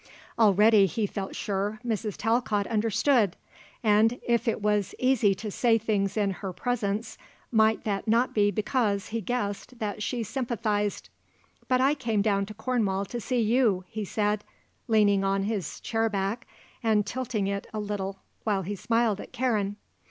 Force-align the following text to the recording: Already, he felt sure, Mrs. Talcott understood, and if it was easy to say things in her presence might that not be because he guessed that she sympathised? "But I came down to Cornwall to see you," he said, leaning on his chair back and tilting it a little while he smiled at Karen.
Already, 0.39 0.87
he 0.87 1.05
felt 1.05 1.35
sure, 1.35 1.79
Mrs. 1.85 2.17
Talcott 2.17 2.65
understood, 2.65 3.35
and 3.83 4.19
if 4.25 4.47
it 4.47 4.59
was 4.59 4.95
easy 4.97 5.35
to 5.35 5.51
say 5.51 5.77
things 5.77 6.17
in 6.17 6.31
her 6.31 6.51
presence 6.51 7.19
might 7.51 7.83
that 7.83 8.07
not 8.07 8.33
be 8.33 8.49
because 8.49 9.09
he 9.09 9.21
guessed 9.21 9.77
that 9.77 10.01
she 10.01 10.23
sympathised? 10.23 11.09
"But 11.67 11.81
I 11.81 11.93
came 11.93 12.23
down 12.23 12.47
to 12.47 12.55
Cornwall 12.55 13.05
to 13.05 13.21
see 13.21 13.41
you," 13.41 13.83
he 13.87 14.03
said, 14.03 14.43
leaning 14.87 15.23
on 15.23 15.43
his 15.43 15.79
chair 15.79 16.09
back 16.09 16.47
and 16.81 17.05
tilting 17.05 17.45
it 17.45 17.67
a 17.71 17.79
little 17.79 18.21
while 18.43 18.63
he 18.63 18.75
smiled 18.75 19.21
at 19.21 19.31
Karen. 19.31 19.75